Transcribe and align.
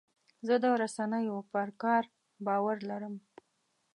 زه 0.47 0.55
د 0.63 0.65
رسنیو 0.81 1.37
پر 1.51 1.69
کار 1.83 2.03
باور 2.45 2.77
لرم. 2.89 3.15